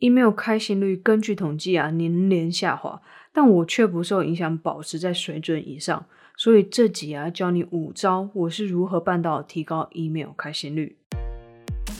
[0.00, 3.00] email 开信率根据统计啊年年下滑，
[3.32, 6.06] 但我却不受影响，保持在水准以上。
[6.36, 10.96] 所以这集啊教你五招，我是如何办到提高 email 开信率。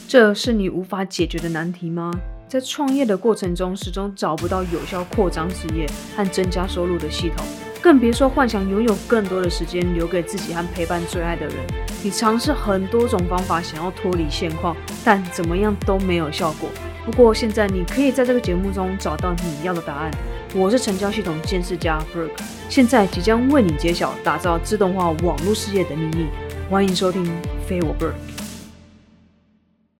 [0.07, 2.11] 这是你无法解决的难题吗？
[2.47, 7.45] 在创业的过程中，始终找不到有效扩张事业和增加收入的系统，
[7.81, 11.55] 更别说幻想拥有更多的时间留给自己和陪伴最爱的人。
[12.03, 14.75] 你尝试很多种方法，想要脱离现况，
[15.05, 16.67] 但怎么样都没有效果。
[17.03, 20.11] 不过现在你可以在这个节目中找到你要的答案。
[20.53, 22.29] 我是成交系统监视家 Brooke，
[22.69, 26.27] 现在即将为你揭晓打造自动化网络世界的秘密。
[26.69, 27.25] 欢迎收听
[27.65, 28.13] 非我 Brooke。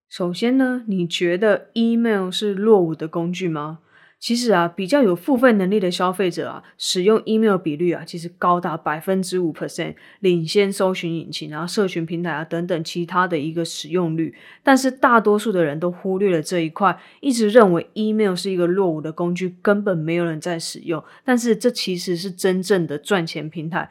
[0.08, 3.80] 首先呢，你觉得 email 是落伍的工具吗？
[4.22, 14.32] 其实啊，比较有付费能力的消费者啊，使用 email 比率啊，其实高达百分之五 percent，领先搜寻引擎啊、社群平台啊等等其他的一个使用率。
[14.62, 21.02] 但是大多数的人都忽略了这一块，一直认为 email 是一个落伍的工具，根本没有人在使用。
[21.24, 23.90] 但是这其实是真正的赚钱平台。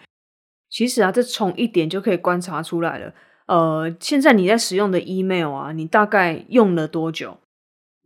[0.70, 3.14] 其实啊，这从一点就可以观察出来了。
[3.48, 7.38] 呃，现在你在使用的 email 啊，你大概用了多久？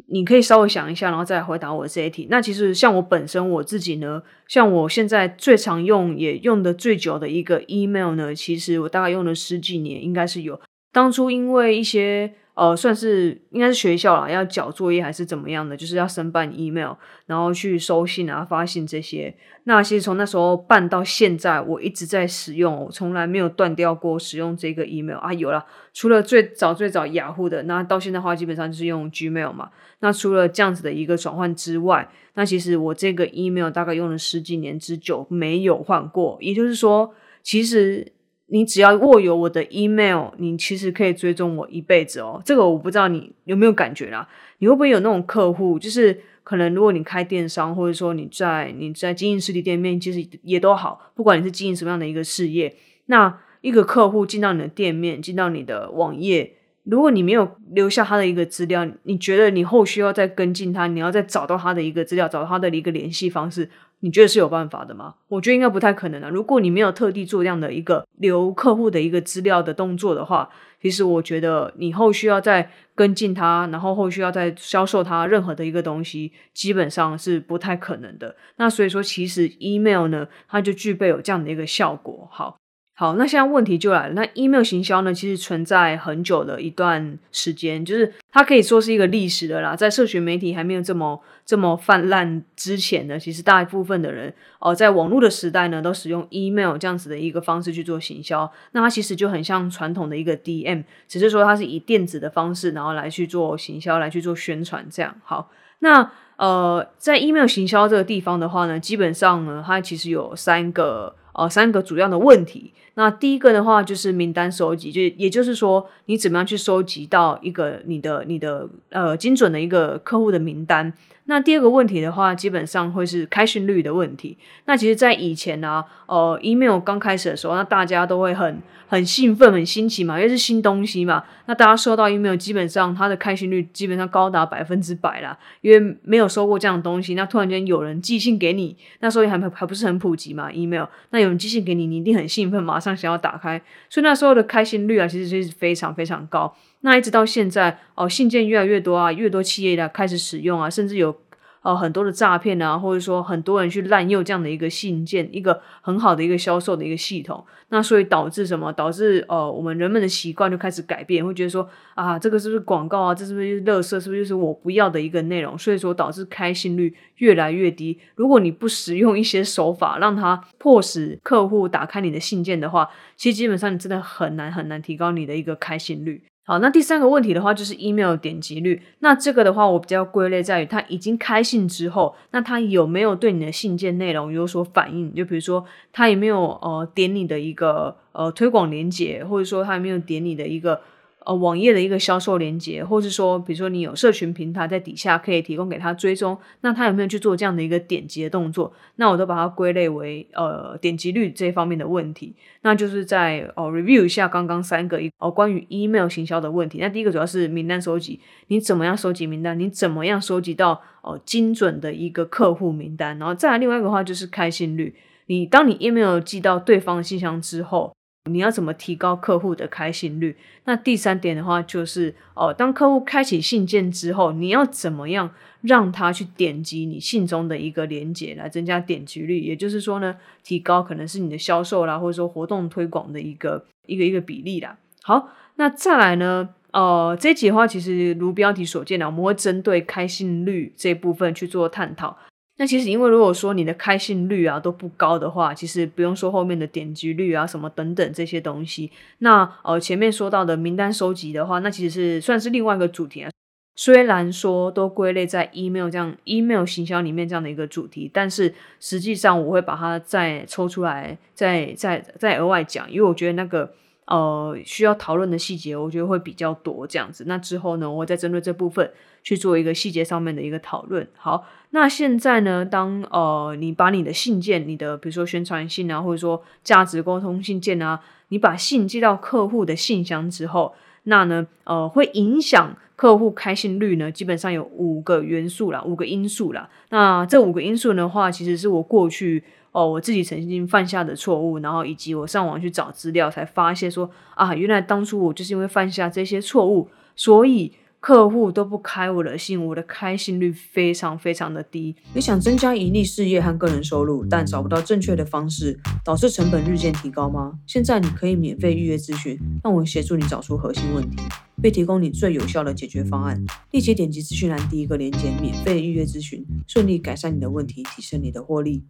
[0.07, 2.27] 你可以稍微想一下，然后再回答我这一题。
[2.29, 10.59] 那其实像我本身我自己呢，像我现在最常用也用的最久的一个 email 呢，其实我大概用了十几年，应该是有。
[10.91, 12.33] 当初因为一些。
[12.55, 16.93] 呃，算是应该是学校啦，要交作业还是怎么样的，就是要申办 email，
[17.25, 19.35] 然后去收信啊、发信这些。
[19.65, 25.33] 那其实从那时候办到现在，我一直在使用，我从来没有断掉过使用这个 email 啊。
[25.33, 29.69] 有了，除了最早最早雅虎的，那到现在的话，基本上就是用 Gmail 嘛。
[29.99, 36.37] 那除了这样子的一个转换之外，那其实我这个 email 大概用了十几年之久，没有换过。
[36.39, 38.13] 也就是说，其实。
[38.47, 42.41] 你只要握有我的 email，你其实可以追踪我一辈子哦。
[42.45, 44.27] 这个我不知道你有没有感觉啦？
[44.59, 52.75] 你会不会有那种客户，就是可能如果你开电商，或者说你在你在经营实体店面，其实也都好，不管你是经营什么样的一个事业，
[53.07, 56.53] 那一个客户进到你的店面，进到你的网页，
[56.85, 63.69] 如果你没有留下他的一个资料，你觉得你后续要再跟进他，你要再找到他的一个资料，找到他的一个联系方式。
[64.01, 65.15] 你觉得是有办法的吗？
[65.27, 66.29] 我觉得应该不太可能啊。
[66.29, 70.47] 如果你没有特地做这样的一个留客户的一个资料的动作的话，
[70.79, 78.35] 其实我觉得你后续要再跟进他，然后后续要再销售他任何的一个东西，基本上是不太可能的。
[78.57, 82.27] 那所以说，其实 email 呢，它就具备有这样的一个效果。
[82.29, 82.57] 好。
[82.97, 84.13] 好，那现在问题就来了。
[84.13, 89.75] 那 email 行销呢，其实存在很久的一段时间，就是它可以说是一个历史的啦。
[89.75, 98.49] 在社群媒体还没有这么这么泛滥之前呢，其实大部分的人哦，在网络的时代呢，都使用 email 这样子的一个方式去做行销。
[98.71, 105.13] 那它其实就很像传统的一个 DM，只是说它是以电子的方式，然后来去做行销，来去做宣传这样。
[105.21, 112.73] 好，那呃，在 email 行销这个地方的话呢，基本上呢，它其实有三个呃三个主要的问题。
[112.95, 120.93] 那第一个的话就是名单收集，就也就是说，你怎么样去收集到一个你的你的呃精准的一个客户的名单。
[121.27, 124.37] 那第二个问题的话，基本上会是开讯率的问题。
[124.65, 131.23] 那其实，在以前呢，呃，email 刚开始的时候，那大家都会很很兴奋、很新奇嘛，因为是新东西嘛。
[131.47, 137.15] 那大家收到 email，基本上它的开讯率基本上高达百分之百啦，因为没有收过这样的东西。
[137.15, 140.85] 那突然间有人寄信给你，那时候还还不是很普及嘛，email。
[141.09, 143.59] 那有人寄信给你，你一定很兴奋，马上想要打开。
[143.89, 146.55] 所以那时候的开心率啊，其实是非常非常高。
[146.85, 151.17] 那一直到现在哦，信件越来越多啊，越多企业的开始使用啊，甚至有
[151.63, 157.43] 呃很多的诈骗啊，或者说很多人去滥用这样的一个信件，一个很好的一个销售的一个系统。
[157.69, 158.71] 那所以导致什么？
[158.71, 163.15] 导致呃我们人们的习惯就开始改变，会觉得说啊，这个是不是广告啊？
[163.15, 163.99] 这是不是垃圾？
[163.99, 165.57] 是不是就是我不要的一个内容？
[165.57, 167.99] 所以说导致开信率越来越低。
[168.13, 172.87] 如果你不使用一些手法，让它迫使客户打开你的信件的话，
[173.17, 176.21] 其实基本上你真的很难很难提高你的一个开信率。
[176.45, 178.81] 好，那第三个问题的话，就是 email 的点击率。
[178.99, 185.13] 那这个的话，我比较归类在于，他已经开信之后，那他有没有对你的信件内容有所反应？
[185.13, 190.79] 就比如说，他有没有呃点你的一个呃推广链接，或者说他有没有点你的一个。
[191.25, 198.71] 呃，网页的一个销售连接，或是说，比如说你有社群平台在底下可以提供给他追踪，那他有没有去做这样的一个点击的动作？
[198.97, 202.35] 那我都把它归类为呃点击率这方面的问题。
[202.61, 206.77] 那就是在哦 review 一下刚刚三个哦关于 email 行销的问题。
[206.79, 209.59] 那第一个主要是名单收集，你怎么样收集名单？
[209.59, 213.17] 你怎么样收集到哦精准的一个客户名单？
[213.17, 214.93] 然后再来另外一个话就是开信率，
[215.25, 217.95] 你当你 email 寄到对方信箱之后。
[218.31, 220.35] 你要怎么提高客户的开信率？
[220.65, 225.31] 那第三点的话，就是哦，当客户开启信件之后，你要怎么样
[225.61, 229.41] 让他去点击你信中的一个连接，来增加点击率？
[229.41, 234.77] 也就是说呢，提高可能是你的销售啦，或者说活动推广的一个一个一个比例啦。
[235.03, 236.49] 好，那再来呢？
[236.71, 242.17] 呃，这一集的话，其实如标题所见呢，我们会针对开信率这部分去做探讨。
[242.57, 248.89] 那其实，因为如果说你的开信率啊都不高的话，其实不用说后面的点击率啊什么等等这些东西。
[249.17, 253.29] 那呃前面说到的名单收集的话，那其实是算是另外一个主题啊。
[253.75, 263.73] 虽然说都归类在 email 这样 email 行销里面这样的一个主题，但是实际上我会把它再抽出来，再再再额外讲，因为我觉得那个。
[264.05, 267.23] 呃，需要讨论的细节，我觉得会比较多这样子。
[267.27, 268.91] 那之后呢，我再针对这部分
[269.23, 271.07] 去做一个细节上面的一个讨论。
[271.17, 286.69] 好，那现在呢，当呃你把你的信件，你的比如说宣传信啊，或者说价值沟通信件啊，你把信寄到客户的信箱之后，那呢，呃，会影响客户开心率呢，基本上有五个元素啦，五个因素啦。
[286.89, 289.43] 那这五个因素的话，其实是我过去。
[289.71, 297.73] 哦，我自己曾经犯下的错误，然后以及我上网去找资料，才发现说啊，原来当初我就是因为犯下这些错误，所以
[298.05, 301.95] 客户都不开我的信，我的开信率非常非常的低。
[302.13, 307.57] 你想增加盈利事业和个人收入，但找不到正确的方式，导致成本日渐提高吗？
[307.65, 311.17] 现在你可以免费预约咨询，让我协助你找出核心问题，
[311.59, 313.43] 并提供你最有效的解决方案。
[313.71, 318.83] 立即点击资讯栏第一个链接，免费预约咨询，顺利改善你的问题，提升你的获利。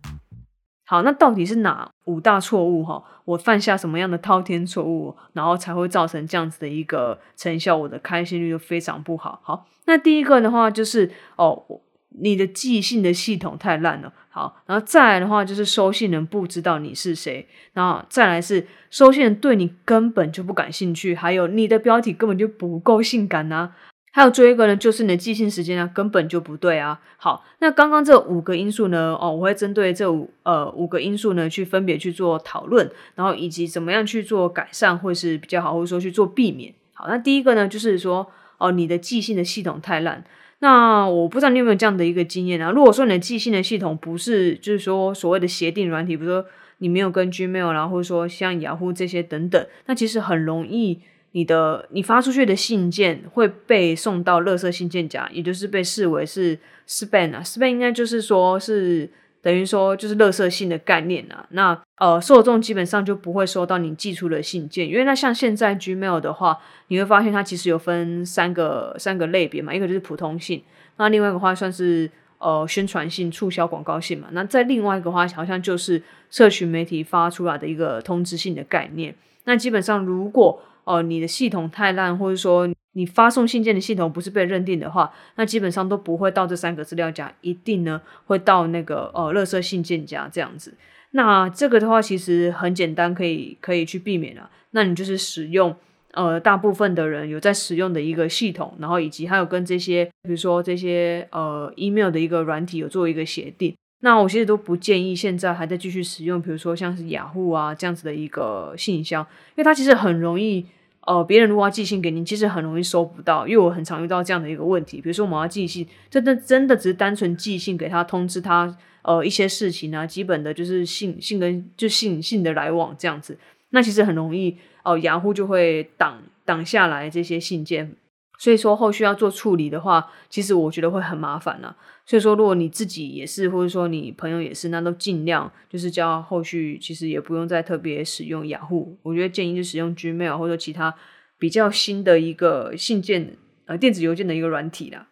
[0.86, 3.04] 好，那到底是哪五大错误哈？
[3.26, 7.76] 我犯下什么样的滔天错误，然后才会造成这样子的一个成效？
[7.76, 9.40] 我的开心率就非常不好。
[9.44, 11.64] 好，那第一个的话就是哦，
[12.10, 14.14] 你的寄信的系统太烂了。
[14.30, 23.74] 好，然后再来的话就是收信人不知道你是谁，然后再来是收信人对你根本就不感兴趣，还有你的标题根本就不够性感呐。
[24.16, 27.02] 还有最后一个呢，就是你的寄信时间啊，根本就不对啊。
[27.18, 36.74] 好，那刚刚这五个因素呢，哦，我会针对这五呃五个因素呢，去分别去做讨论，然后以及怎么样去做改善，或是比较好，或者说去做避免。
[36.94, 38.26] 好，那第一个呢，就是说
[38.58, 40.24] 哦，你的寄信的系统太烂。
[40.60, 42.72] 那我不知道你有没有这样的一个经验啊？
[42.72, 46.46] 如果说你的寄信的系统不是，就是说所谓的协定软体，比如说
[46.78, 51.02] 你没有跟 Gmail 啦，或者说像雅虎这些等等，那其实很容易。
[51.36, 59.10] 你的你发出去的信件会被送到垃圾信件夹，也就是被视为是 spam 啊，spam 应该就是说是
[59.42, 61.46] 等于说就是垃圾信的概念啊。
[61.50, 70.64] 那呃，受众基本上就不会收到你寄出的信件，因为那像现在 Gmail 的话，你会发现它其实有分三个三个类别嘛，一个就是普通信，
[70.96, 74.30] 那另外一个话算是呃宣传信、促销广告信嘛。
[74.32, 76.02] 那在另外一个话，好像就是
[76.32, 79.14] 社群媒体发出来的一个通知信的概念。
[79.44, 90.76] 那基本上如果哦，你的系统太烂，或者说你发送信件的系统不是被认定的话，那基本上都不会到这三个资料夹，一定呢会到那个呃垃圾信件夹这样子。
[91.12, 94.50] 那这个的话其实很简单，可以可以去避免了。
[94.72, 95.76] 那你就是使用
[96.12, 103.74] 呃大部分的人有在使用的一个系统，然后以及还有跟这些比如说这些呃 email 的一个软体有做一个协定。
[104.06, 109.25] 那我其实都不建议现在还在继续使用，比如说像是雅虎啊这样子的一个信箱，
[109.56, 110.63] 因为它其实很容易。
[111.07, 115.00] 呃，别人如果寄信给你，其实很容易收不到，因为我很常遇到这样的一个问题。
[115.00, 123.38] 比如说，我们要寄信，真的真的只是单纯寄信给他，通知他呃一些事情啊，基本的就是信信跟就信信的来往这样子，
[123.70, 127.94] 那其实很容易哦，雅虎就会挡挡下来这些信件。
[128.38, 131.75] 所以说后续要做处理的话，其实我觉得会很麻烦啦。
[132.06, 138.96] 所以说，如果你自己也是，或者说你朋友也是，那都尽量就是叫后续其实也不用再特别使用雅虎。
[139.01, 140.94] 我觉得建议就使用 Gmail 或者其他
[141.39, 145.08] 比较新的一个信件呃电子邮件的一个软体啦。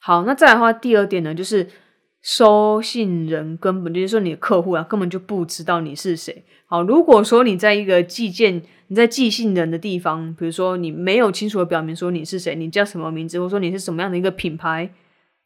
[0.00, 1.68] 好，那再来的话，第二点呢，就是
[2.24, 6.42] 收信人根本就是说你的客户啊，根本就不知道你是谁。
[6.64, 14.90] 好，如果说你在一个寄件你在寄信人的地方，比如说你没有清楚的表明说你是谁，你叫什么名字，或者说你是什么样的一个品牌，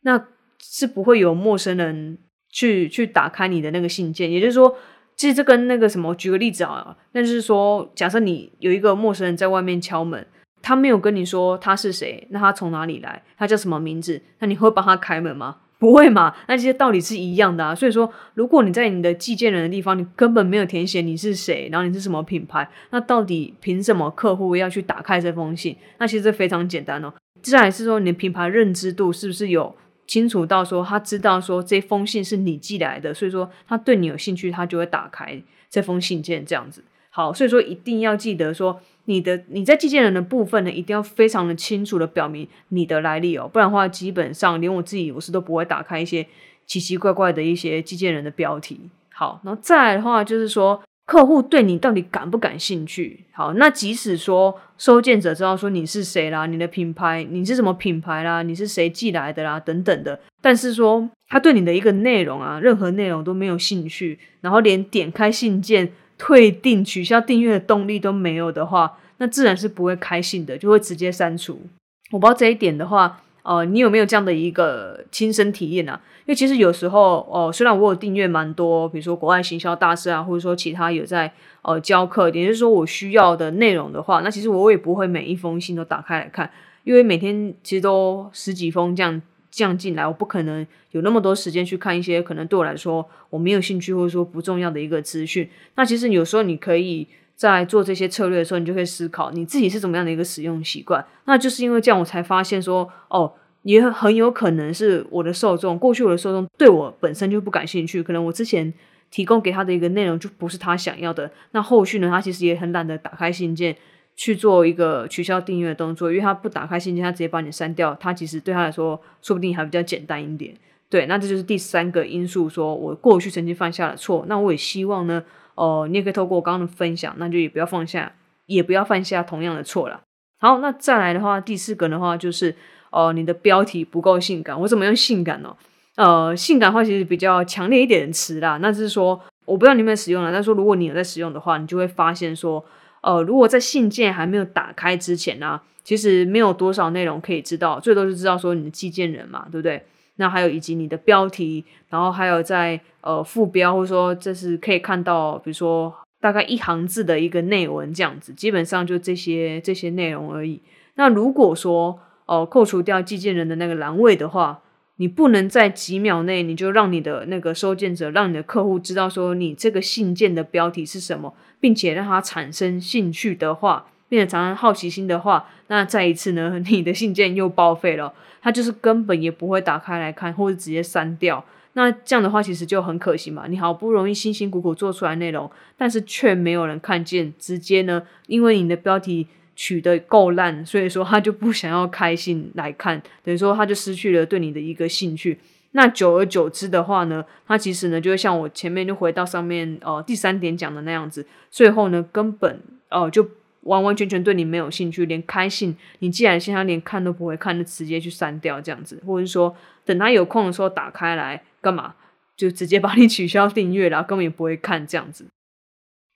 [0.02, 0.24] 那
[0.62, 2.16] 是不会有陌生人
[2.48, 4.30] 去去打开你的那个信件。
[4.30, 4.76] 也就是说，
[5.16, 10.24] 其实这跟那个什么，举个例子啊，那就是说，假设你有一个陌生人在外面敲门，
[10.62, 15.56] 他没有跟你说他是谁，那他从哪里来，他叫什么名字，那你会帮他开门吗？
[15.78, 16.34] 不会嘛？
[16.48, 17.74] 那这些道理是一样的啊。
[17.74, 25.76] 所以说，如果你在你的寄件人的地方，你根本没有填写你是谁，然后你是什么品牌，那到底凭什么客户要去打开这封信？
[25.98, 27.12] 那其实非常简单哦。
[27.40, 36.82] 接下来是说，你的品牌认知度是不是有清楚到说，他知道说这封信是你寄来的，所以说他对你有兴趣，他就会打开这封信件这样子。
[37.18, 46.24] 好，所以说一定要记得说，你的你在寄件人的部分呢，一定要非常的清楚的表明你的来历哦，不然的话，基本上连我自己我是都不会打开一些
[46.64, 48.78] 奇奇怪怪的一些寄件人的标题。
[49.12, 50.80] 好，然后再来的话就是说。
[51.08, 53.24] 客户对你到底感不感兴趣？
[53.32, 71.62] 好，那即使说收件者知道说你是谁啦，你的品牌你是什么品牌啦，你是谁寄来的啦等等的，但是说他对你的一个内容啊，任何内容都没有兴趣，然后连点开信件、退订、取消订阅的动力都没有的话，那自然是不会开信的，就会直接删除。
[72.10, 73.22] 我不知道这一点的话。
[73.44, 75.98] 呃，你有没有这样的一个亲身体验啊？
[76.18, 81.32] 因为其实有时候，哦，虽然我有订阅蛮多，比如说国外行销大师啊，或者说其他有在
[81.62, 86.50] 呃教课，也就是说我需要的内容的话，那其实我也不会每一封信都打开来看，
[86.84, 95.48] 因为每天其实都十几封这样这样进来，我不可能有那么多时间去看一些可能对我来说我没有兴趣或者说不重要的一个资讯。
[95.76, 97.06] 那其实有时候你可以。
[97.38, 101.06] 在做这些策略的时候，你就可以思考你自己是怎么样的一个使用习惯。
[101.26, 108.74] 那就是因为这样，我才发现说，哦，也很有可能是我的受众，过去我的受众对我本身就不感兴趣，可能我之前
[109.12, 111.30] 提供给他的一个内容就不是他想要的。
[111.52, 113.76] 那后续呢，他其实也很懒得打开信件
[114.18, 120.52] 去做一个取消订阅的动作，因为他不打开信件，他直接把你删掉，他其实对他来说，说不定还比较简单一点。
[120.90, 124.24] 对，那这就是第三个因素，说我过去曾经犯下了错。
[124.26, 125.22] 那我也希望呢。
[125.54, 128.12] 哦，你也可以透过我刚刚的分享，那就也不要放下，
[128.46, 130.00] 也不要犯下同样的错了。
[130.40, 132.54] 好，那再来的话，第四个的话就是，
[132.90, 134.60] 哦，你的标题不够性感。
[134.60, 135.56] 我怎么用性感呢？
[135.96, 138.58] 呃，性感话其实比较强烈一点的词啦。
[138.62, 142.64] 那就是说，我不知道你有没有使用了，但是说如果你有在使用的话，你就会发现说，
[143.02, 149.84] 呃，如果在信件还没有打开之前呢，其实没有多少内容可以知道，最多是知道说你的寄件人嘛，对不对？
[150.16, 160.60] 那还有以及你的标题，然后还有在呃副标，或者说这是可以看到，比如说大概一行字的一个内文这样子，基本上就这些这些内容而已。
[160.96, 164.60] 那如果说哦扣除掉寄件人的那个栏位的话，
[164.98, 173.86] 你不能在几秒内你就让你的那个收件者，让你的客户知道说你这个信件的标题是什么，并且让他产生兴趣的话。
[174.10, 181.44] 并且产生好奇心的话，那再一次呢， 你的信件又报废了，他就是根本也不会打开来看，或者直接删掉。
[181.74, 183.44] 那这样的话，其实就很可惜嘛。
[183.48, 189.26] 你好不容易辛辛苦苦做出来内容，但是却没有人看见，直接呢，因为你的标题
[189.58, 195.36] 取得够烂，所以说他就不想要开信来看，等于说他就失去了对你的一个兴趣。
[195.72, 202.60] 那久而久之的话呢，他其实呢，就会像我前面就回到上面呃第三点讲的那样子，最后呢，根本
[202.90, 203.28] 哦就。
[203.62, 211.94] 完完全全对你没有兴趣，连开信，你既然现在连看都不会看，就直接去删掉这样子，或者是说等他有空的时候打开来干嘛，
[212.34, 215.26] 就直接把你取消订阅了，根本也不会看这样子。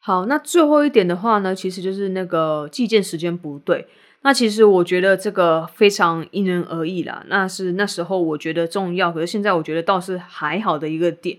[0.04, 3.86] 好，那最后一点的话呢，其实就是那个寄件时间不对。
[4.22, 7.24] 那其实我觉得这个非常因人而异啦。
[7.28, 11.38] 那是那时候我觉得重要，可是现在我觉得倒是还好的一个点。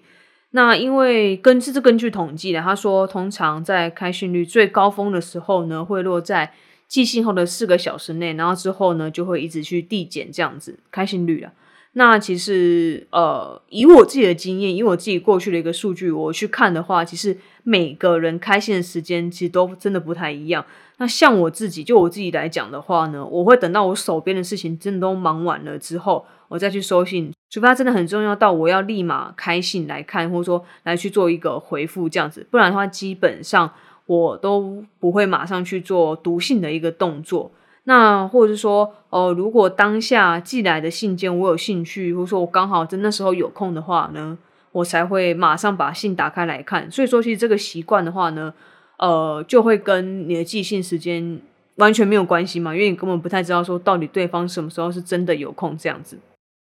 [0.51, 6.53] 那因为根这是根据统计的，他说通常在开信率最高峰的时候呢，会落在
[6.87, 11.51] 寄信后的四个小时内，然后之后呢就会一直去递减这样子开信率啊。
[11.95, 20.65] 那其实呃，以我自己的经验，以我自己过去的一个数据，我去看的话，其实每个人开信的时间其实都真的不太一样。
[20.97, 27.31] 那像我自己，就我自己来讲的话呢，我会等到我手边的事情真的都忙完了之后，我再去收信。
[27.51, 33.71] 除非它真的很重要到我要立马开信来看，或者说来去做一个回复这样子，不然的话基本上
[34.07, 37.51] 我都不会马上去做读信的一个动作。
[37.85, 44.37] 那或者是说，哦，如果当下寄来的信件我有兴趣，或者说我刚好在那时候有空的话呢，
[44.71, 46.89] 我才会马上把信打开来看。
[46.89, 48.53] 所以说，其实这个习惯的话呢，
[48.97, 51.41] 呃，就会跟你的寄信时间
[51.75, 56.17] 完全没有关系嘛，因为你根本不太知道说到底对方什么时候是真的有空这样子。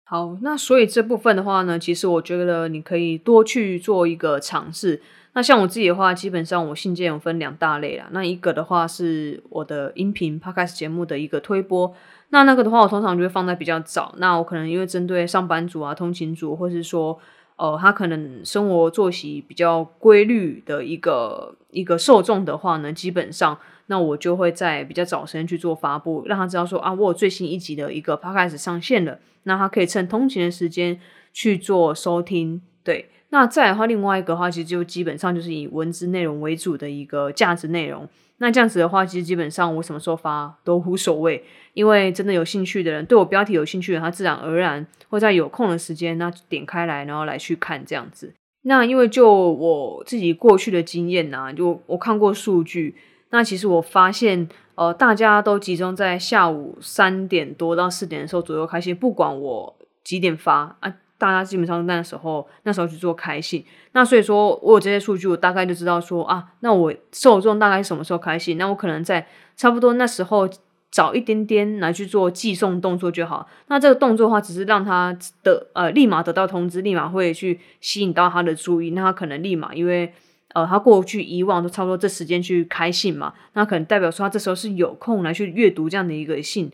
[0.04, 5.00] 好，那所以这部分的话呢，其实我觉得你可以多去做一个尝试。
[5.36, 8.08] 那像我自己的话，基本上我信件有分两大类啦。
[8.10, 11.94] 那一个的话是我的音频 podcast 节目的一个推播，
[12.30, 14.14] 那那个的话我通常就会放在比较早。
[14.16, 17.18] 那我可能因为针对上班族啊、通勤族，或是说
[17.56, 23.58] 呃他可能生活作息比较规律的一个一个受众的话呢，基本上。
[23.88, 30.98] 那我就会在比较早时间去做发布，让他知道说啊，我有最新一集的一个 podcast 上线了，那他可以趁通勤的时间
[31.32, 32.60] 去做收听。
[32.82, 38.08] 对，那再的话，另外一个话，其实就基本上就是以文字内容为主的一个价值内容。
[38.38, 41.42] 那这样子的话，其实基本上我什么时候发都无所谓，
[41.72, 48.34] 因为真的有兴趣的人，对我标题有兴趣的，他自然而然会在有空的时间，那点开来，然后来去看这样子。
[48.62, 52.94] 那因为就我自己过去的经验呐，就我看过数据，
[53.30, 63.64] 那其实我发现，呃，大家都集中在下午三点多到四点的时候左右开信，不管我几点发啊，大家基本上那时候那时候去做开信。
[63.92, 70.48] 那所以说我有这些数据，我大概就知道说啊，那我受众大概什么时候开信，那我可能在差不多那时候。
[70.88, 73.46] 早一点点来去做寄送动作就好。
[73.66, 78.90] 那这个动作的话，只是让他的呃立马得到通知，立马会去吸引到他的注意。
[78.90, 80.10] 那他可能立马，因为
[80.54, 86.72] 呃他过去以往都差不多这时间去开信嘛，那可能代表说他这时候是有空来去阅读这样的一个信，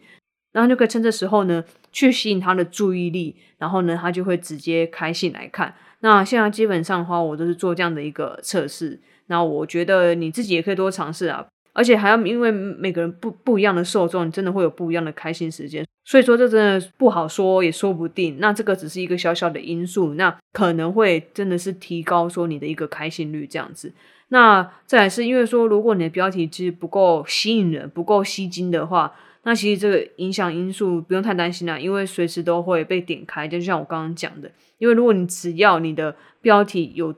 [0.52, 5.74] 然后就可以趁这时候呢去吸引他的注意力，然后呢他就会直接开信来看。
[6.00, 9.00] 那现在基本上的话，我都是做这样的一个测试。
[9.26, 11.46] 那我觉得你自己也可以多尝试啊。
[11.74, 18.36] 而且还要因为每个人不不一样的受众，真的会有不一样的开心时间，所以说这真的不好说，也说不定。
[18.40, 23.90] 那这个只是一个小小的因素，那可能会真的是提高说你的一个开心率这样子。
[24.28, 33.46] 那再来是因为说，如果你的标题其实不够吸引人、不够吸睛的话，那其实这个影响因素不用太担心啦，因为随时都会被点开。
[33.46, 37.14] 就像我刚刚讲的，因为如果你只要你的标题有。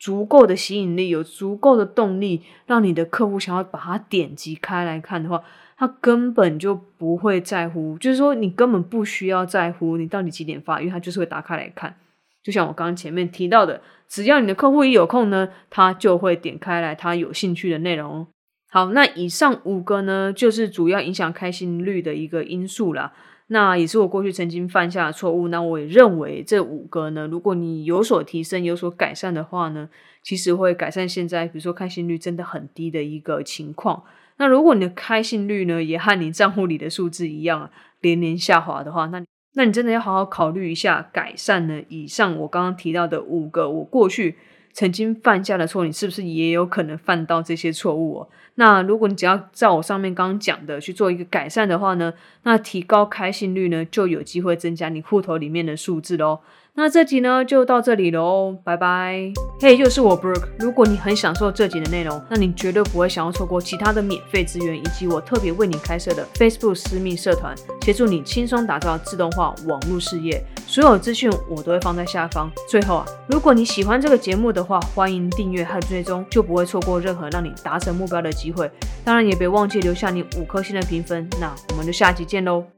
[0.00, 5.42] 足够的吸引力，有足够的动力，让你的客户想要把它点击开来看的话，
[5.76, 7.98] 他根本就不会在乎。
[7.98, 11.96] 就是说，你根本不需要在乎你到底几点发，因为他就是会打开来看。
[12.44, 18.24] 就像我刚刚前面提到的，只要你的客户一有空呢，他就会点开来他有兴趣的内容。
[18.70, 23.14] 好，那以上五个呢，就是主要影响开心率的一个因素啦。
[23.46, 25.48] 那也是我过去曾经犯下的错误。
[25.48, 29.88] 那我也认为这五个呢，如果你有所提升、有所改善的话呢，
[30.22, 34.04] 其实会改善现在比如说开心率真的很低的一个情况。
[34.36, 37.70] 那如果你的开心率呢，也和你账户里的数字一样
[38.02, 41.80] 连连下滑的话，那那你真的要好好考虑一下改善呢。
[41.88, 44.36] 以上我刚刚提到的五个，我过去。
[44.72, 48.26] 曾经犯下的错，你是不是也有可能犯到这些错误？
[48.54, 56.40] 那如果你只要照我上面刚刚讲的去做一个改善的话呢，那提高开信率呢，就有机会增加你户头里面的数字喽。
[56.78, 59.32] 那这集呢就到这里喽，拜拜。
[59.60, 60.46] 嘿，又是我 Brooke。
[60.60, 70.40] 如果你很享受这集的内容，那你绝对不会想要错过其他的免费资源，以及我特别为你开设的 Facebook 私密社团，协助你轻松打造自动化网络事业。
[70.68, 72.48] 所有资讯我都会放在下方。
[72.68, 78.70] 最后啊，如果你喜欢这个节目的话，欢迎订阅和追踪，就不会错过任何让你达成目标的机会。
[79.04, 81.28] 当然也别忘记留下你五颗星的评分。
[81.40, 82.77] 那我们就下集见喽。